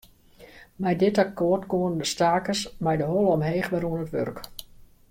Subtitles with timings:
[0.81, 4.37] Mei dit akkoart koenen de stakers mei de holle omheech wer oan it wurk.